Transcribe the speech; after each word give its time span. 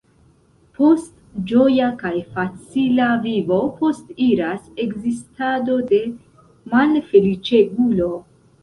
Post 0.77 1.11
ĝoja 1.51 1.89
kaj 1.99 2.13
facila 2.37 3.11
vivo 3.27 3.61
postiras 3.83 4.75
ekzistado 4.87 5.79
de 5.95 6.03
malfeliĉegulo. 6.75 8.15